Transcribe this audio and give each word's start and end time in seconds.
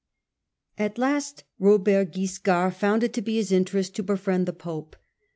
At 0.79 0.97
last 0.97 1.43
Robert 1.59 2.13
Wiscard 2.15 2.73
found 2.73 3.03
it 3.03 3.13
to 3.13 3.21
be 3.21 3.35
his 3.35 3.51
interest 3.51 3.95
to 3.97 4.01
befriend 4.01 4.47
the 4.47 4.51
pope. 4.53 4.95